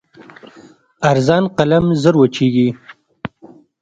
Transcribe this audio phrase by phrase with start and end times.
[1.11, 2.67] ارزان قلم ژر وچېږي.